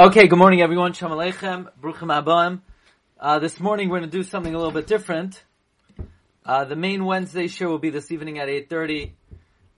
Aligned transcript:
Okay, 0.00 0.28
good 0.28 0.38
morning 0.38 0.62
everyone. 0.62 0.94
Shalom 0.94 1.18
Aleichem, 1.18 1.68
Bruchim 1.78 2.08
Abaim. 2.08 2.62
Uh, 3.20 3.38
this 3.38 3.60
morning 3.60 3.90
we're 3.90 3.98
going 3.98 4.10
to 4.10 4.16
do 4.16 4.22
something 4.22 4.54
a 4.54 4.56
little 4.56 4.72
bit 4.72 4.86
different. 4.86 5.44
Uh, 6.42 6.64
the 6.64 6.74
main 6.74 7.04
Wednesday 7.04 7.48
show 7.48 7.68
will 7.68 7.78
be 7.78 7.90
this 7.90 8.10
evening 8.10 8.38
at 8.38 8.48
8.30. 8.48 9.10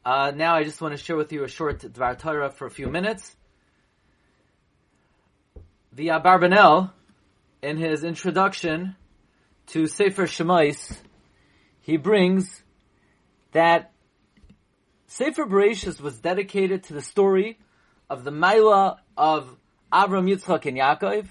Uh, 0.04 0.30
now 0.37 0.54
I 0.54 0.62
just 0.62 0.80
want 0.80 0.96
to 0.96 0.96
share 0.96 1.16
with 1.16 1.32
you 1.32 1.43
a 1.43 1.48
short 1.48 1.80
Dvar 1.80 2.16
Torah 2.16 2.50
for 2.50 2.69
a 2.69 2.71
few 2.71 2.87
minutes. 2.87 3.35
The 5.92 6.10
Abarbanel, 6.10 6.92
in 7.60 7.76
his 7.78 8.04
introduction 8.04 8.94
to 9.70 9.88
Sefer 9.88 10.28
Shemais, 10.28 10.98
he 11.80 11.96
brings 11.96 12.62
that 13.50 13.90
Sefer 15.08 15.46
Bereshis 15.46 16.00
was 16.00 16.20
dedicated 16.20 16.84
to 16.84 16.95
the 16.95 17.02
story 17.02 17.59
of 18.09 18.23
the 18.23 18.30
Maila 18.30 18.98
of 19.16 19.56
Avram, 19.93 20.29
Yitzchak, 20.29 20.66
and 20.66 20.79
Yaakov, 20.79 21.27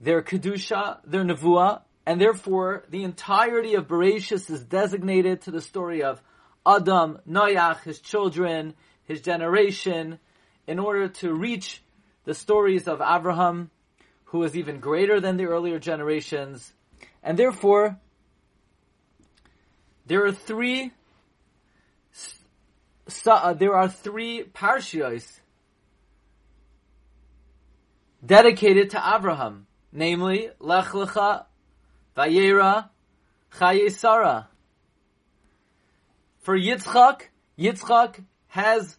their 0.00 0.22
Kedusha, 0.22 0.98
their 1.04 1.24
Nevuah, 1.24 1.82
and 2.06 2.20
therefore 2.20 2.84
the 2.88 3.02
entirety 3.02 3.74
of 3.74 3.88
Bereshis 3.88 4.48
is 4.50 4.62
designated 4.62 5.42
to 5.42 5.50
the 5.50 5.60
story 5.60 6.02
of 6.02 6.22
Adam, 6.66 7.18
Noach, 7.28 7.82
his 7.82 7.98
children, 8.00 8.74
his 9.04 9.20
generation, 9.20 10.18
in 10.66 10.78
order 10.78 11.08
to 11.08 11.32
reach 11.32 11.82
the 12.24 12.34
stories 12.34 12.86
of 12.86 13.00
Abraham, 13.00 13.70
who 14.26 14.42
is 14.42 14.56
even 14.56 14.80
greater 14.80 15.20
than 15.20 15.38
the 15.38 15.46
earlier 15.46 15.78
generations, 15.78 16.72
and 17.22 17.38
therefore 17.38 17.98
there 20.06 20.24
are 20.24 20.32
three 20.32 20.92
there 23.24 23.74
are 23.74 23.88
three 23.88 24.44
parshios 24.44 25.40
dedicated 28.24 28.90
to 28.90 29.14
Abraham, 29.16 29.66
namely 29.92 30.50
Lech 30.58 30.86
Lecha, 30.86 31.46
Vayera, 32.16 32.90
Chayei 33.52 33.90
Sarah. 33.90 34.48
For 36.40 36.56
Yitzchak, 36.58 37.22
Yitzchak 37.58 38.24
has 38.48 38.96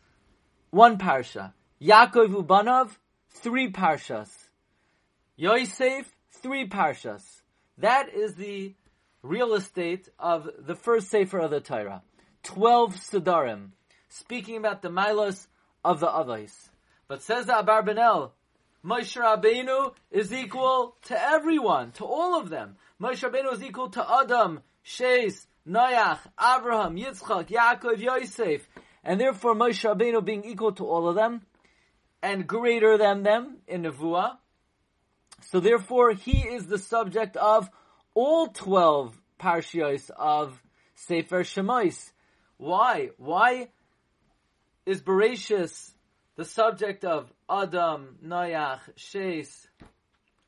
one 0.69 0.97
parsha. 0.97 1.53
Yaakov 1.81 2.43
Ubanav, 2.45 2.91
three 3.29 3.71
parshas. 3.71 4.29
Yosef, 5.35 6.13
three 6.31 6.67
parshas. 6.67 7.23
That 7.77 8.13
is 8.13 8.35
the 8.35 8.75
real 9.21 9.53
estate 9.53 10.09
of 10.19 10.49
the 10.59 10.75
first 10.75 11.09
Sefer 11.09 11.39
of 11.39 11.51
the 11.51 11.61
Torah. 11.61 12.03
Twelve 12.43 12.95
Siddharim, 12.95 13.69
speaking 14.09 14.57
about 14.57 14.81
the 14.81 14.89
milos 14.89 15.47
of 15.83 15.99
the 15.99 16.07
Avos. 16.07 16.53
But 17.07 17.21
says 17.21 17.47
the 17.47 17.53
Abarbanel, 17.53 18.31
Moshe 18.85 19.21
Rabbeinu 19.21 19.93
is 20.09 20.31
equal 20.31 20.95
to 21.03 21.21
everyone, 21.21 21.91
to 21.93 22.05
all 22.05 22.39
of 22.39 22.49
them. 22.49 22.77
Moshe 23.01 23.29
Rabbeinu 23.29 23.53
is 23.53 23.63
equal 23.63 23.89
to 23.89 24.05
Adam, 24.21 24.61
Shes, 24.83 25.47
Noach, 25.67 26.19
Abraham, 26.41 26.95
Yitzchak, 26.95 27.47
Yaakov, 27.47 27.99
Yosef. 27.99 28.67
And 29.03 29.19
therefore 29.19 29.55
Moshe 29.55 29.83
Rabbeinu 29.83 30.23
being 30.23 30.45
equal 30.45 30.71
to 30.73 30.85
all 30.85 31.09
of 31.09 31.15
them, 31.15 31.41
and 32.21 32.47
greater 32.47 32.97
than 32.97 33.23
them 33.23 33.57
in 33.67 33.83
Nevuah. 33.83 34.37
So 35.41 35.59
therefore 35.59 36.11
he 36.11 36.39
is 36.39 36.67
the 36.67 36.77
subject 36.77 37.37
of 37.37 37.69
all 38.13 38.47
12 38.47 39.19
parshios 39.39 40.09
of 40.09 40.61
Sefer 40.95 41.43
Shemais. 41.43 42.11
Why? 42.57 43.11
Why 43.17 43.69
is 44.85 45.01
Bereshis 45.01 45.93
the 46.39 46.45
subject 46.45 47.03
of 47.03 47.29
Adam, 47.49 48.15
Noach, 48.25 48.79
Shes, 48.95 49.67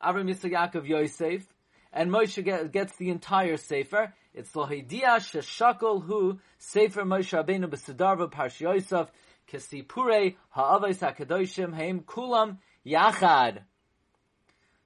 Avram 0.02 0.30
Yitzchak 0.30 0.54
Yaakov 0.54 0.88
Yosef, 0.88 1.46
and 1.92 2.10
Moshe 2.10 2.72
gets 2.72 2.96
the 2.96 3.10
entire 3.10 3.58
Sefer. 3.58 4.14
It's 4.34 4.54
Lohidia 4.54 5.18
Sheshakol 5.18 6.06
Hu 6.06 6.40
Sefer 6.60 7.02
Moshe 7.02 7.38
Rabbeinu 7.38 7.66
B'Sedarva 7.70 8.32
Parsh 8.32 8.62
Yosef 8.62 9.12
Kesipure 9.52 10.38
Ha'avos 10.52 11.00
HaKadoshim 11.00 11.74
Haim 11.74 12.00
Kulam 12.04 12.60
Yachad. 12.88 13.58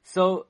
So, 0.06 0.48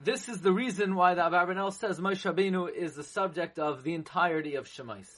this 0.00 0.30
is 0.30 0.40
the 0.40 0.52
reason 0.52 0.94
why 0.94 1.12
the 1.12 1.20
Abarbanel 1.20 1.74
says 1.74 2.00
Moshe 2.00 2.24
Rabbeinu 2.32 2.74
is 2.74 2.94
the 2.94 3.04
subject 3.04 3.58
of 3.58 3.84
the 3.84 3.92
entirety 3.92 4.54
of 4.54 4.66
Shemais. 4.66 5.10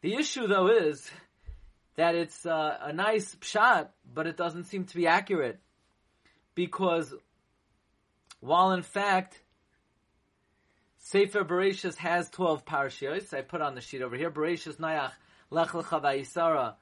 The 0.00 0.14
issue 0.14 0.46
though 0.46 0.68
is, 0.68 1.10
that 1.98 2.14
it's 2.14 2.46
uh, 2.46 2.78
a 2.80 2.92
nice 2.92 3.36
shot, 3.40 3.90
but 4.14 4.28
it 4.28 4.36
doesn't 4.36 4.64
seem 4.64 4.84
to 4.84 4.94
be 4.94 5.08
accurate. 5.08 5.58
Because 6.54 7.12
while 8.38 8.70
in 8.70 8.82
fact, 8.82 9.42
Sefer 10.98 11.44
Bereshis 11.44 11.96
has 11.96 12.30
12 12.30 12.64
parashiyos, 12.64 13.34
I 13.34 13.40
put 13.40 13.60
on 13.62 13.74
the 13.74 13.80
sheet 13.80 14.02
over 14.02 14.14
here, 14.14 14.30
Bereshis 14.30 14.76
Nayach, 14.76 15.10
Lech 15.50 15.70
Lecha 15.70 16.00
Vayisara, 16.00 16.74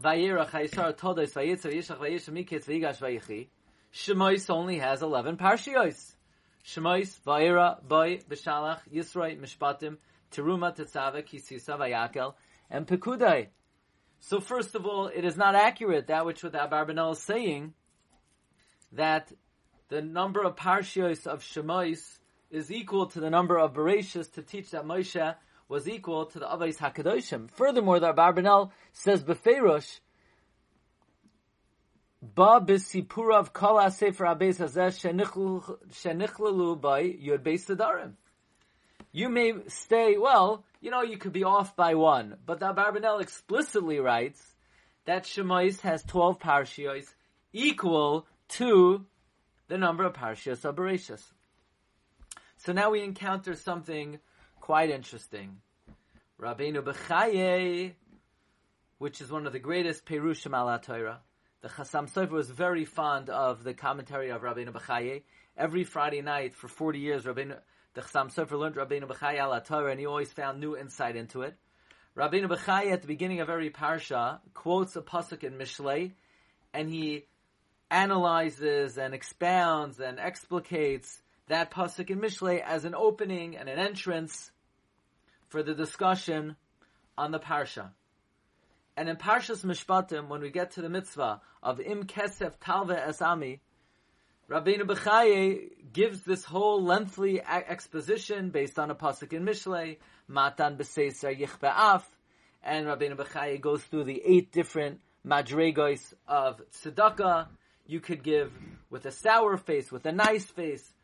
Vayirach, 0.00 0.50
Vayisara 0.50 0.96
Toldos, 0.96 1.32
Vayitzer, 1.32 1.74
Yishach, 1.74 1.98
Miketz, 1.98 2.66
Vayigash, 2.66 2.98
Vayichi. 2.98 3.48
Shemais 3.92 4.48
only 4.50 4.78
has 4.78 5.02
11 5.02 5.36
parashiyos. 5.36 6.14
Shemais, 6.64 7.12
Vayira, 7.26 7.82
Boy, 7.82 8.20
Beshalach, 8.30 8.82
Yisroi, 8.94 9.36
Mishpatim, 9.36 9.96
Teruma, 10.30 10.76
Tetzaveh, 10.76 11.26
Kisisa, 11.26 11.76
Vayakel, 11.76 12.34
and 12.70 12.86
Pekudai. 12.86 13.48
So 14.20 14.40
first 14.40 14.74
of 14.74 14.86
all, 14.86 15.06
it 15.06 15.24
is 15.24 15.36
not 15.36 15.54
accurate 15.54 16.08
that 16.08 16.26
which 16.26 16.42
what 16.42 16.52
Abarbanel 16.52 17.12
is 17.12 17.20
saying 17.20 17.74
that 18.92 19.32
the 19.88 20.02
number 20.02 20.42
of 20.42 20.56
parshios 20.56 21.26
of 21.26 21.42
Shemais 21.42 22.18
is 22.50 22.72
equal 22.72 23.06
to 23.06 23.20
the 23.20 23.30
number 23.30 23.58
of 23.58 23.74
Bereshis 23.74 24.32
to 24.34 24.42
teach 24.42 24.70
that 24.70 24.84
Moshe 24.84 25.34
was 25.68 25.88
equal 25.88 26.26
to 26.26 26.38
the 26.38 26.46
Avais 26.46 26.78
Hakadoshim. 26.78 27.50
Furthermore, 27.52 28.00
the 28.00 28.12
Abarbanel 28.12 28.70
says 28.92 29.22
Befeirosh, 29.22 30.00
Ba 32.20 32.60
b'sipurav 32.60 33.52
kol 33.52 33.78
sefer 33.90 34.24
abeis 34.24 34.58
hazeh 34.58 34.90
shenichlalu 35.92 36.80
by 36.80 37.02
yud 37.04 37.44
beis 37.44 37.64
sedarim. 37.66 38.14
You 39.18 39.28
may 39.28 39.52
stay, 39.66 40.16
well, 40.16 40.64
you 40.80 40.92
know, 40.92 41.02
you 41.02 41.18
could 41.18 41.32
be 41.32 41.42
off 41.42 41.74
by 41.74 41.96
one. 41.96 42.36
But 42.46 42.60
the 42.60 42.72
Abarbanel 42.72 43.20
explicitly 43.20 43.98
writes 43.98 44.40
that 45.06 45.24
Shemais 45.24 45.80
has 45.80 46.04
12 46.04 46.38
parshios 46.38 47.12
equal 47.52 48.28
to 48.50 49.04
the 49.66 49.76
number 49.76 50.04
of 50.04 50.12
parshios 50.12 50.64
of 50.64 50.76
Bereshis. 50.76 51.24
So 52.58 52.72
now 52.72 52.90
we 52.90 53.02
encounter 53.02 53.56
something 53.56 54.20
quite 54.60 54.88
interesting. 54.88 55.56
Rabbeinu 56.40 56.84
Bechaye, 56.84 57.94
which 58.98 59.20
is 59.20 59.32
one 59.32 59.48
of 59.48 59.52
the 59.52 59.58
greatest 59.58 60.06
Perushim 60.06 60.56
al 60.56 60.78
Torah. 60.78 61.22
The 61.62 61.68
Chasam 61.68 62.08
Sofer 62.08 62.30
was 62.30 62.50
very 62.50 62.84
fond 62.84 63.30
of 63.30 63.64
the 63.64 63.74
commentary 63.74 64.30
of 64.30 64.42
Rabbeinu 64.42 64.70
Bechaye. 64.70 65.24
Every 65.56 65.82
Friday 65.82 66.22
night 66.22 66.54
for 66.54 66.68
40 66.68 67.00
years, 67.00 67.24
Rabbeinu 67.24 67.58
the 67.98 68.04
Chassam 68.04 68.32
Sofer 68.32 68.56
learned 68.56 68.76
Rabbeinu 68.76 69.08
Bechai 69.08 69.38
al 69.38 69.60
Torah, 69.60 69.90
and 69.90 69.98
he 69.98 70.06
always 70.06 70.32
found 70.32 70.60
new 70.60 70.76
insight 70.76 71.16
into 71.16 71.42
it. 71.42 71.56
Rabbeinu 72.16 72.48
Bechai, 72.48 72.92
at 72.92 73.02
the 73.02 73.08
beginning 73.08 73.40
of 73.40 73.50
every 73.50 73.70
parsha, 73.70 74.38
quotes 74.54 74.94
a 74.94 75.02
pasuk 75.02 75.42
in 75.42 75.54
Mishlei, 75.54 76.12
and 76.72 76.88
he 76.88 77.26
analyzes 77.90 78.98
and 78.98 79.14
expounds 79.14 79.98
and 79.98 80.18
explicates 80.18 81.20
that 81.48 81.72
pasuk 81.72 82.08
in 82.08 82.20
Mishlei 82.20 82.62
as 82.62 82.84
an 82.84 82.94
opening 82.94 83.56
and 83.56 83.68
an 83.68 83.80
entrance 83.80 84.52
for 85.48 85.64
the 85.64 85.74
discussion 85.74 86.54
on 87.16 87.32
the 87.32 87.40
parsha. 87.40 87.90
And 88.96 89.08
in 89.08 89.16
Parshas 89.16 89.64
Mishpatim, 89.64 90.28
when 90.28 90.40
we 90.40 90.50
get 90.50 90.72
to 90.72 90.82
the 90.82 90.88
mitzvah 90.88 91.40
of 91.64 91.80
Im 91.80 92.04
Kesef 92.04 92.54
Talve 92.60 92.90
Esami, 92.90 93.58
Rabbeinu 94.50 94.84
Bechaye 94.84 95.68
gives 95.92 96.22
this 96.22 96.42
whole 96.42 96.82
lengthy 96.82 97.38
exposition 97.42 98.48
based 98.48 98.78
on 98.78 98.90
a 98.90 98.94
pasuk 98.94 99.34
in 99.34 99.44
Mishlei, 99.44 99.98
Matan 100.26 100.78
B'Seiser 100.78 101.38
Yich 101.38 101.60
Be'af, 101.60 102.02
and 102.62 102.86
Rabbeinu 102.86 103.14
Bechaye 103.14 103.60
goes 103.60 103.82
through 103.82 104.04
the 104.04 104.22
eight 104.24 104.50
different 104.50 105.00
madregos 105.26 106.14
of 106.26 106.62
tzedakah. 106.72 107.48
You 107.86 108.00
could 108.00 108.22
give 108.22 108.50
with 108.88 109.04
a 109.04 109.10
sour 109.10 109.58
face, 109.58 109.92
with 109.92 110.06
a 110.06 110.12
nice 110.12 110.46
face, 110.46 110.94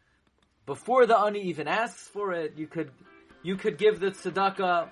before 0.65 1.05
the 1.05 1.19
ani 1.19 1.43
even 1.43 1.69
asks 1.69 2.09
for 2.09 2.33
it. 2.33 2.55
You 2.57 2.67
could, 2.67 2.93
you 3.43 3.57
could 3.57 3.77
give 3.77 4.01
the 4.01 4.13
tzedakah. 4.13 4.89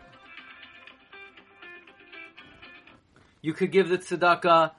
You 3.41 3.55
could 3.55 3.73
give 3.73 3.89
the 3.89 3.97
tzedakah 3.97 4.73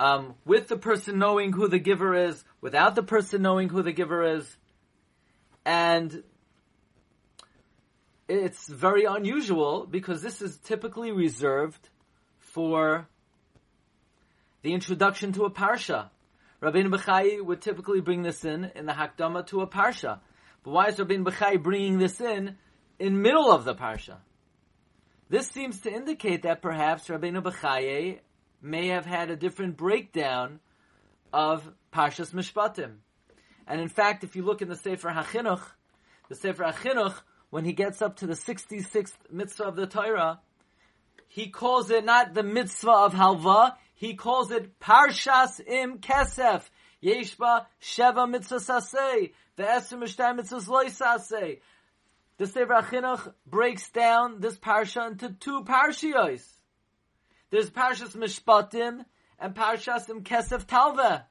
um, 0.00 0.34
with 0.44 0.68
the 0.68 0.76
person 0.76 1.18
knowing 1.18 1.52
who 1.52 1.68
the 1.68 1.78
giver 1.78 2.14
is, 2.14 2.42
without 2.60 2.94
the 2.94 3.02
person 3.02 3.42
knowing 3.42 3.68
who 3.68 3.82
the 3.82 3.92
giver 3.92 4.36
is, 4.36 4.56
and 5.64 6.22
it's 8.28 8.68
very 8.68 9.04
unusual 9.04 9.86
because 9.88 10.22
this 10.22 10.42
is 10.42 10.56
typically 10.58 11.12
reserved 11.12 11.88
for 12.38 13.06
the 14.62 14.72
introduction 14.72 15.32
to 15.32 15.44
a 15.44 15.50
parsha. 15.50 16.08
Rabbeinu 16.62 16.94
Bechai 16.94 17.44
would 17.44 17.60
typically 17.60 18.00
bring 18.00 18.22
this 18.22 18.44
in 18.44 18.70
in 18.74 18.86
the 18.86 18.92
Hakdama 18.92 19.46
to 19.48 19.60
a 19.60 19.66
parsha. 19.66 20.20
But 20.62 20.70
why 20.70 20.88
is 20.88 20.96
Rabbeinu 20.96 21.24
Bechai 21.24 21.62
bringing 21.62 21.98
this 21.98 22.20
in 22.20 22.56
in 22.98 23.20
middle 23.20 23.52
of 23.52 23.64
the 23.64 23.74
parsha? 23.74 24.16
This 25.28 25.48
seems 25.48 25.80
to 25.80 25.92
indicate 25.92 26.42
that 26.42 26.62
perhaps 26.62 27.08
Rabbeinu 27.08 27.42
Bechai 27.42 28.20
may 28.64 28.88
have 28.88 29.04
had 29.04 29.30
a 29.30 29.36
different 29.36 29.76
breakdown 29.76 30.58
of 31.32 31.70
Parshas 31.92 32.32
Mishpatim. 32.32 32.94
And 33.66 33.80
in 33.80 33.88
fact, 33.88 34.24
if 34.24 34.34
you 34.34 34.42
look 34.42 34.62
in 34.62 34.68
the 34.68 34.76
Sefer 34.76 35.10
HaChinuch, 35.10 35.62
the 36.28 36.34
Sefer 36.34 36.64
HaChinuch, 36.64 37.14
when 37.50 37.64
he 37.64 37.72
gets 37.72 38.02
up 38.02 38.16
to 38.16 38.26
the 38.26 38.34
66th 38.34 39.12
mitzvah 39.30 39.64
of 39.64 39.76
the 39.76 39.86
Torah, 39.86 40.40
he 41.28 41.48
calls 41.48 41.90
it 41.90 42.04
not 42.04 42.34
the 42.34 42.42
mitzvah 42.42 42.90
of 42.90 43.12
halva, 43.12 43.74
he 43.94 44.14
calls 44.14 44.50
it 44.50 44.80
Parshas 44.80 45.60
Im 45.66 45.98
Kesef. 45.98 46.62
Yeshba 47.02 47.66
Sheva 47.82 48.28
Mitzvah 48.28 48.56
Saseh. 48.56 49.32
The 49.56 49.62
Esrim 49.62 50.02
Mishtai 50.02 50.34
Mitzvah 50.36 50.70
Loy 50.70 50.86
Saseh. 50.86 51.60
The 52.38 52.46
Sefer 52.46 52.72
HaChinuch 52.72 53.34
breaks 53.46 53.90
down 53.90 54.40
this 54.40 54.56
parsha 54.56 55.10
into 55.10 55.30
two 55.30 55.64
parshiyos. 55.64 56.42
There's 57.54 57.70
Parshas 57.70 58.16
Mishpatim 58.16 59.04
and 59.38 59.54
Parshas 59.54 60.08
Kesef 60.24 60.66
Talveh. 60.66 61.22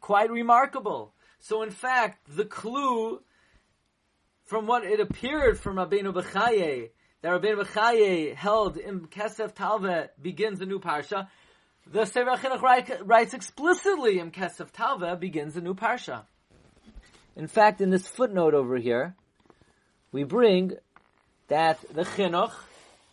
Quite 0.00 0.30
remarkable. 0.30 1.12
So 1.40 1.62
in 1.62 1.68
fact, 1.68 2.26
the 2.34 2.46
clue 2.46 3.20
from 4.44 4.66
what 4.66 4.84
it 4.84 4.98
appeared 4.98 5.60
from 5.60 5.76
Rabbeinu 5.76 6.14
Bechaye, 6.14 6.88
that 7.20 7.28
Rabbeinu 7.28 7.62
Bechaye 7.62 8.34
held 8.34 8.78
in 8.78 9.08
Kesef 9.08 9.54
Talveh 9.54 10.08
begins 10.22 10.62
a 10.62 10.64
new 10.64 10.80
parsha, 10.80 11.28
the 11.86 12.06
Sefer 12.06 12.30
Chinuch 12.30 13.02
writes 13.04 13.34
explicitly 13.34 14.20
in 14.20 14.30
Kesef 14.30 14.72
Talveh 14.72 15.20
begins 15.20 15.54
a 15.58 15.60
new 15.60 15.74
parsha. 15.74 16.22
In 17.36 17.46
fact, 17.46 17.82
in 17.82 17.90
this 17.90 18.08
footnote 18.08 18.54
over 18.54 18.78
here, 18.78 19.16
we 20.12 20.24
bring 20.24 20.72
that 21.48 21.78
the 21.92 22.04
Chinuch, 22.04 22.52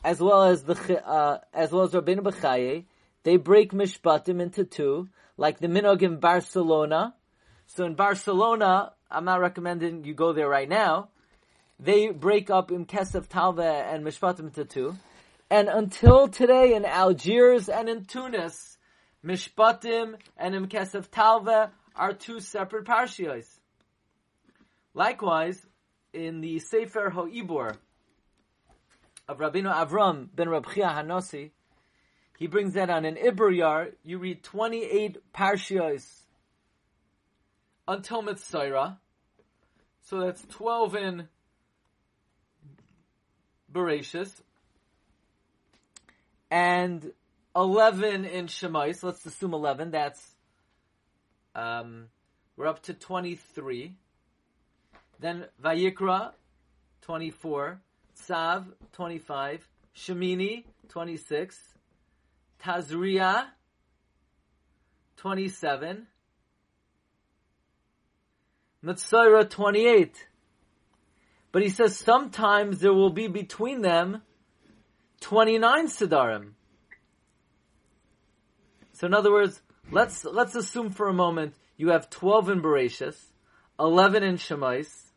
as 0.06 0.22
well 0.22 0.44
as 0.44 0.62
the 0.62 1.04
uh, 1.04 1.40
as 1.52 1.72
well 1.72 1.82
as 1.82 1.92
Rabbeinu 1.92 2.20
Bechaye, 2.20 2.86
they 3.24 3.38
break 3.38 3.72
Mishpatim 3.72 4.40
into 4.40 4.64
two, 4.64 5.10
like 5.36 5.58
the 5.58 5.68
Minog 5.68 6.04
in 6.04 6.20
Barcelona. 6.20 7.16
So 7.66 7.86
in 7.86 7.96
Barcelona, 7.96 8.94
I'm 9.10 9.26
not 9.26 9.42
recommending 9.42 10.04
you 10.04 10.14
go 10.14 10.32
there 10.32 10.48
right 10.48 10.70
now. 10.70 11.10
They 11.80 12.10
break 12.10 12.52
up 12.52 12.72
in 12.72 12.86
Kesef 12.86 13.28
Talveh 13.28 13.92
and 13.92 14.06
Mishpatim 14.06 14.42
into 14.42 14.64
two. 14.64 14.96
And 15.50 15.70
until 15.70 16.28
today 16.28 16.76
in 16.76 16.86
Algiers 16.86 17.68
and 17.68 17.90
in 17.90 18.06
Tunis, 18.06 18.78
Mishpatim 19.26 20.18
and 20.38 20.54
in 20.54 20.68
Kesef 20.68 21.10
Talveh 21.10 21.72
are 21.96 22.14
two 22.14 22.40
separate 22.40 22.86
parshiyos. 22.86 23.48
Likewise, 24.94 25.66
in 26.14 26.42
the 26.42 26.60
Sefer 26.60 27.10
Ho'ibor 27.10 27.76
of 29.28 29.40
Rabbeinu 29.40 29.74
Avram 29.74 30.28
ben 30.36 30.48
Rabchia 30.48 30.94
Hanosi, 30.94 31.52
he 32.38 32.48
brings 32.48 32.74
that 32.74 32.90
on 32.90 33.06
an 33.06 33.16
Ibr 33.16 33.56
Yar, 33.56 33.88
you 34.04 34.18
read 34.18 34.44
28 34.44 35.18
parshiyos 35.34 36.06
until 37.88 38.22
Mitzvah. 38.22 39.00
So 40.02 40.20
that's 40.20 40.46
12 40.50 40.96
in 40.96 41.28
Bereshis 43.72 44.42
and 46.52 47.12
11 47.56 48.26
in 48.26 48.48
Shemais. 48.48 49.04
Let's 49.04 49.26
assume 49.26 49.54
11. 49.54 49.92
That's, 49.92 50.22
um, 51.56 52.08
we're 52.58 52.68
up 52.68 52.84
to 52.84 52.94
23. 52.94 53.96
Then 55.20 55.46
Vayikra, 55.64 56.32
24. 57.02 57.80
Tzav, 58.20 58.66
25. 58.94 59.68
Shemini, 59.96 60.64
26. 60.90 61.58
Tazria, 62.62 63.48
27. 65.18 66.08
Mitzvah 68.82 69.46
28. 69.46 70.28
But 71.52 71.64
he 71.64 71.70
says 71.70 71.98
sometimes 71.98 72.80
there 72.80 72.94
will 72.94 73.10
be 73.10 73.28
between 73.28 73.82
them 73.82 74.22
29 75.22 75.88
Siddharim. 75.88 76.52
So 78.94 79.08
in 79.08 79.14
other 79.14 79.32
words, 79.32 79.62
let's, 79.92 80.24
let's 80.24 80.56
assume 80.56 80.90
for 80.90 81.08
a 81.08 81.14
moment 81.14 81.54
you 81.78 81.90
have 81.90 82.10
12 82.10 82.50
in 82.50 82.62
Bereshis, 82.62 83.18
11 83.80 84.24
in 84.24 84.38
Shemais, 84.38 85.12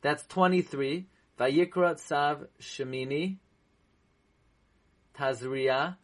that's 0.00 0.26
23, 0.26 1.06
Vayikra 1.38 1.94
Tzav 1.94 2.46
Shemini, 2.60 3.36
Tazria, 5.16 5.96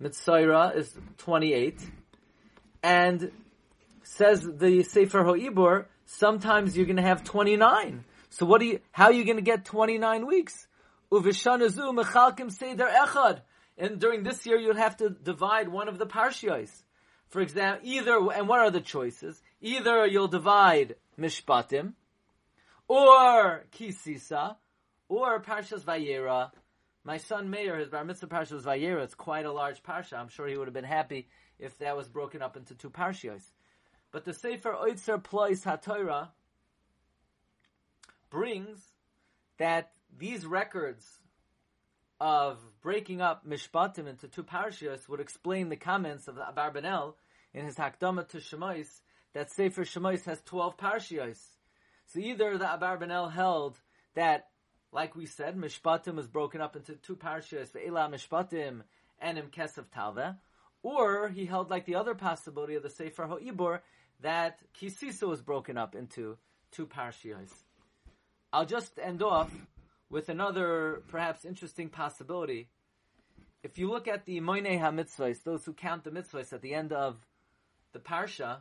Mitzayra 0.00 0.74
is 0.76 0.92
28, 1.18 1.78
and 2.82 3.30
says 4.02 4.42
the 4.42 4.82
Sefer 4.82 5.22
Ho'ibur, 5.22 5.86
sometimes 6.06 6.76
you're 6.76 6.86
going 6.86 6.96
to 6.96 7.02
have 7.02 7.22
29. 7.22 8.04
So 8.30 8.46
what 8.46 8.60
do 8.60 8.66
you, 8.66 8.80
how 8.90 9.06
are 9.06 9.12
you 9.12 9.24
going 9.24 9.36
to 9.36 9.42
get 9.42 9.64
29 9.64 10.26
weeks? 10.26 10.66
Uvishanazu 11.12 11.94
mechalkim 11.94 12.50
seder 12.50 12.88
echad. 12.88 13.40
And 13.78 14.00
during 14.00 14.22
this 14.22 14.44
year, 14.46 14.58
you'll 14.58 14.76
have 14.76 14.96
to 14.98 15.10
divide 15.10 15.68
one 15.68 15.88
of 15.88 15.98
the 15.98 16.06
parshiyos. 16.06 16.70
For 17.28 17.40
example, 17.40 17.88
either, 17.88 18.18
and 18.34 18.48
what 18.48 18.60
are 18.60 18.70
the 18.70 18.80
choices? 18.80 19.40
Either 19.60 20.06
you'll 20.06 20.28
divide 20.28 20.96
mishpatim, 21.18 21.92
or 22.88 23.64
kisisa, 23.72 24.56
or 25.12 25.40
parshas 25.42 25.84
vayera. 25.84 26.50
My 27.04 27.18
son 27.18 27.50
Meir, 27.50 27.78
his 27.78 27.88
bar 27.88 28.04
mitzvah 28.04 28.28
parsha 28.28 28.52
was 28.52 28.64
vayera. 28.64 29.02
It's 29.02 29.14
quite 29.14 29.44
a 29.44 29.52
large 29.52 29.82
parsha. 29.82 30.18
I'm 30.18 30.28
sure 30.28 30.46
he 30.46 30.56
would 30.56 30.68
have 30.68 30.74
been 30.74 30.84
happy 30.84 31.28
if 31.58 31.76
that 31.78 31.96
was 31.96 32.08
broken 32.08 32.42
up 32.42 32.56
into 32.56 32.74
two 32.74 32.90
parshiyos. 32.90 33.42
But 34.10 34.24
the 34.24 34.32
Sefer 34.32 34.72
Oitzer 34.72 35.22
Plois 35.22 35.64
HaTorah 35.64 36.28
brings 38.30 38.80
that 39.58 39.92
these 40.16 40.46
records 40.46 41.06
of 42.20 42.58
breaking 42.80 43.20
up 43.20 43.46
Mishpatim 43.46 44.06
into 44.06 44.28
two 44.28 44.44
parashiyos 44.44 45.08
would 45.08 45.20
explain 45.20 45.68
the 45.68 45.76
comments 45.76 46.28
of 46.28 46.36
the 46.36 46.42
Abarbanel 46.42 47.14
in 47.52 47.64
his 47.64 47.76
Hakdama 47.76 48.28
to 48.28 48.38
Shemais 48.38 48.86
that 49.34 49.50
Sefer 49.50 49.82
Shemais 49.82 50.24
has 50.24 50.40
12 50.42 50.76
parashiyos. 50.76 51.38
So 52.06 52.20
either 52.20 52.56
the 52.56 52.64
Abarbanel 52.64 53.32
held 53.32 53.78
that, 54.14 54.48
like 54.92 55.16
we 55.16 55.26
said, 55.26 55.56
Mishpatim 55.56 56.14
was 56.14 56.26
broken 56.26 56.60
up 56.60 56.76
into 56.76 56.94
two 56.94 57.16
parashiyos, 57.16 57.72
Ve'ela 57.72 58.10
Mishpatim 58.10 58.82
and 59.20 59.38
Im 59.38 59.48
Kesef 59.48 59.86
Talveh, 59.96 60.36
or 60.82 61.28
he 61.28 61.46
held 61.46 61.70
like 61.70 61.86
the 61.86 61.94
other 61.94 62.14
possibility 62.14 62.74
of 62.74 62.82
the 62.82 62.90
Sefer 62.90 63.24
Ho'ibor 63.24 63.80
that 64.20 64.60
Kisisa 64.78 65.26
was 65.26 65.40
broken 65.40 65.78
up 65.78 65.94
into 65.94 66.36
two 66.70 66.86
parashiyos. 66.86 67.50
I'll 68.52 68.66
just 68.66 68.98
end 69.02 69.22
off 69.22 69.50
with 70.10 70.28
another 70.28 71.02
perhaps 71.08 71.46
interesting 71.46 71.88
possibility. 71.88 72.68
If 73.62 73.78
you 73.78 73.88
look 73.88 74.08
at 74.08 74.26
the 74.26 74.40
Moinei 74.40 74.78
HaMitzvahs, 74.78 75.42
those 75.42 75.64
who 75.64 75.72
count 75.72 76.04
the 76.04 76.10
mitzvahs 76.10 76.52
at 76.52 76.60
the 76.60 76.74
end 76.74 76.92
of 76.92 77.16
the 77.92 77.98
Parsha, 77.98 78.58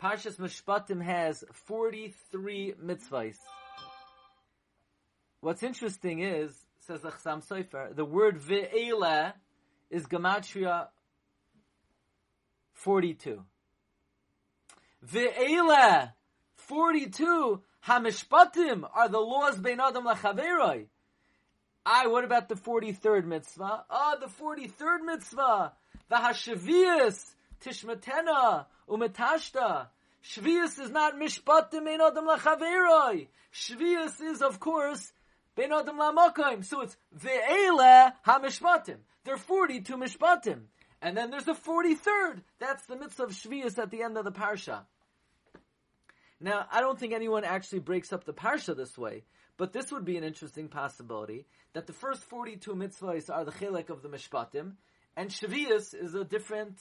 Parshas 0.00 0.36
Mishpatim 0.36 1.02
has 1.02 1.44
43 1.52 2.74
mitzvahs. 2.84 3.36
What's 5.40 5.62
interesting 5.62 6.20
is, 6.20 6.52
says 6.80 7.02
the 7.02 7.10
Chassam 7.10 7.46
Sofer, 7.46 7.94
the 7.94 8.04
word 8.04 8.40
ve'ela 8.40 9.34
is 9.90 10.06
Gematria 10.06 10.88
42. 12.74 13.42
Ve'ela 15.06 16.12
42 16.56 17.62
Hamishpatim 17.86 18.88
are 18.92 19.08
the 19.08 19.18
laws 19.18 19.58
bein 19.58 19.80
adam 19.80 20.04
lachaveroi. 20.04 20.86
I, 21.86 22.06
what 22.08 22.24
about 22.24 22.48
the 22.48 22.56
43rd 22.56 23.24
mitzvah? 23.24 23.84
Ah, 23.88 24.16
the 24.20 24.26
43rd 24.26 25.04
mitzvah. 25.06 25.72
The 26.08 26.16
hashavias, 26.16 27.24
tishmatena, 27.64 28.66
umetashta. 28.88 29.86
Shvius 30.22 30.80
is 30.80 30.90
not 30.90 31.14
mishpatim 31.14 31.84
bein 31.84 32.00
adam 32.00 32.26
lachaveroi. 32.26 33.28
Shvius 33.54 34.20
is, 34.20 34.42
of 34.42 34.60
course, 34.60 35.12
So 35.58 36.80
it's 36.82 36.96
ve'ele 37.16 38.12
hamishpatim. 38.26 38.98
There 39.24 39.34
are 39.34 39.38
42 39.38 39.96
mishpatim. 39.96 40.60
And 41.00 41.16
then 41.16 41.30
there's 41.30 41.44
the 41.44 41.52
43rd. 41.52 42.42
That's 42.58 42.84
the 42.86 42.96
mitzvah 42.96 43.24
of 43.24 43.30
Shvius 43.30 43.78
at 43.78 43.90
the 43.90 44.02
end 44.02 44.16
of 44.16 44.24
the 44.24 44.32
parsha. 44.32 44.82
Now, 46.40 46.66
I 46.70 46.80
don't 46.80 46.98
think 46.98 47.12
anyone 47.12 47.44
actually 47.44 47.80
breaks 47.80 48.12
up 48.12 48.24
the 48.24 48.32
parsha 48.32 48.76
this 48.76 48.96
way, 48.96 49.24
but 49.56 49.72
this 49.72 49.90
would 49.90 50.04
be 50.04 50.16
an 50.16 50.24
interesting 50.24 50.68
possibility 50.68 51.46
that 51.72 51.86
the 51.86 51.92
first 51.92 52.22
42 52.24 52.74
mitzvahs 52.74 53.28
are 53.28 53.44
the 53.44 53.52
chilek 53.52 53.90
of 53.90 54.02
the 54.02 54.08
mishpatim, 54.08 54.72
And 55.16 55.30
Shavias 55.30 55.94
is 55.94 56.14
a 56.14 56.24
different 56.24 56.78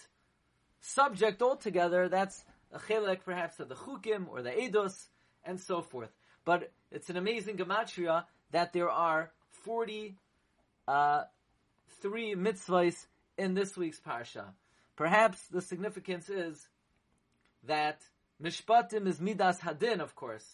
subject 0.81 1.41
altogether. 1.41 2.07
That's 2.07 2.43
a 2.71 2.79
chelek 2.79 3.23
perhaps 3.25 3.59
of 3.59 3.69
the 3.69 3.75
chukim 3.75 4.27
or 4.29 4.43
the 4.43 4.51
edos, 4.51 5.07
and 5.43 5.59
so 5.59 5.81
forth. 5.81 6.11
But 6.45 6.71
it's 6.91 7.09
an 7.09 7.17
amazing 7.17 7.57
gematria 7.57 8.25
that 8.51 8.73
there 8.73 8.89
are 8.89 9.31
43 9.63 10.15
uh, 10.87 11.23
mitzvahs 12.03 13.05
in 13.37 13.53
this 13.53 13.77
week's 13.77 13.99
parsha. 13.99 14.45
Perhaps 14.95 15.39
the 15.47 15.61
significance 15.61 16.29
is 16.29 16.67
that 17.63 18.01
mishpatim 18.41 19.07
is 19.07 19.19
midas 19.19 19.59
hadin, 19.59 19.99
of 19.99 20.15
course, 20.15 20.45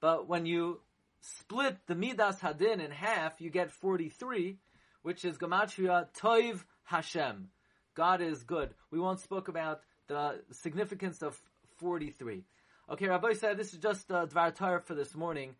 but 0.00 0.28
when 0.28 0.46
you 0.46 0.80
split 1.20 1.76
the 1.86 1.94
midas 1.94 2.38
hadin 2.40 2.80
in 2.80 2.90
half, 2.90 3.40
you 3.40 3.50
get 3.50 3.70
43, 3.70 4.56
which 5.02 5.24
is 5.24 5.38
gematria 5.38 6.06
toiv 6.18 6.64
Hashem. 6.84 7.48
God 7.94 8.22
is 8.22 8.42
good. 8.44 8.70
We 8.90 8.98
won't 8.98 9.20
spoke 9.20 9.48
about 9.48 9.80
the 10.08 10.40
significance 10.52 11.22
of 11.22 11.38
43. 11.78 12.44
Okay, 12.90 13.06
Rabbi 13.06 13.34
said 13.34 13.56
this 13.56 13.72
is 13.72 13.78
just 13.78 14.10
uh, 14.10 14.26
Dvar 14.26 14.54
Torah 14.54 14.80
for 14.80 14.94
this 14.94 15.14
morning. 15.14 15.54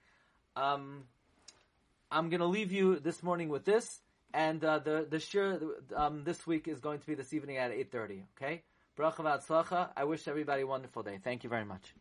Um, 0.57 1.05
I'm 2.11 2.29
going 2.29 2.41
to 2.41 2.47
leave 2.47 2.73
you 2.73 2.99
this 2.99 3.23
morning 3.23 3.49
with 3.49 3.65
this, 3.65 4.01
and 4.35 4.65
uh, 4.65 4.81
the 4.81 5.07
the 5.09 5.21
shir 5.21 5.61
um, 5.95 6.25
this 6.25 6.47
week 6.47 6.67
is 6.67 6.81
going 6.81 6.99
to 6.99 7.07
be 7.07 7.15
this 7.15 7.33
evening 7.33 7.57
at 7.57 7.71
8:30. 7.71 8.23
Okay, 8.37 8.63
bracha 8.99 9.23
v'atzlacha. 9.23 9.91
I 9.97 10.05
wish 10.05 10.27
everybody 10.27 10.63
a 10.63 10.67
wonderful 10.67 11.03
day. 11.03 11.21
Thank 11.23 11.45
you 11.45 11.51
very 11.51 11.65
much. 11.65 11.95